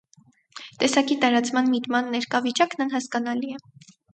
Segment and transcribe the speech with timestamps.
[0.83, 3.63] Տեսակի տարածման միտման ներկա վիճակն անհասկանալի է։